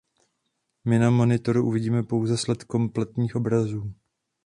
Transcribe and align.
My 0.85 0.99
na 0.99 1.09
monitoru 1.09 1.71
vidíme 1.71 2.03
pouze 2.03 2.37
sled 2.37 2.63
kompletních 2.63 3.35
obrazů. 3.35 3.93